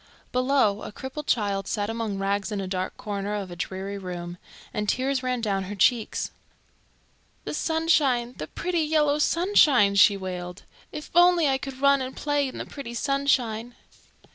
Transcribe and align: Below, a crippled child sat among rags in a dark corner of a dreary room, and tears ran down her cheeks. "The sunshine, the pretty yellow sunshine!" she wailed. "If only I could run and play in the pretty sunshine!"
Below, 0.31 0.81
a 0.81 0.91
crippled 0.91 1.27
child 1.27 1.67
sat 1.67 1.87
among 1.87 2.17
rags 2.17 2.51
in 2.51 2.59
a 2.59 2.65
dark 2.65 2.97
corner 2.97 3.35
of 3.35 3.51
a 3.51 3.55
dreary 3.55 3.99
room, 3.99 4.39
and 4.73 4.89
tears 4.89 5.21
ran 5.21 5.41
down 5.41 5.65
her 5.65 5.75
cheeks. 5.75 6.31
"The 7.43 7.53
sunshine, 7.53 8.33
the 8.39 8.47
pretty 8.47 8.81
yellow 8.81 9.19
sunshine!" 9.19 9.93
she 9.93 10.17
wailed. 10.17 10.63
"If 10.91 11.11
only 11.13 11.47
I 11.47 11.59
could 11.59 11.81
run 11.81 12.01
and 12.01 12.15
play 12.15 12.47
in 12.47 12.57
the 12.57 12.65
pretty 12.65 12.95
sunshine!" 12.95 13.75